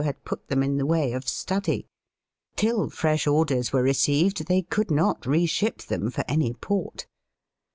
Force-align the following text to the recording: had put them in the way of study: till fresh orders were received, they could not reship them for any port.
had 0.03 0.25
put 0.25 0.47
them 0.47 0.63
in 0.63 0.77
the 0.79 0.85
way 0.87 1.13
of 1.13 1.27
study: 1.29 1.85
till 2.55 2.89
fresh 2.89 3.27
orders 3.27 3.71
were 3.71 3.83
received, 3.83 4.47
they 4.47 4.63
could 4.63 4.89
not 4.89 5.27
reship 5.27 5.77
them 5.83 6.09
for 6.09 6.23
any 6.27 6.55
port. 6.55 7.05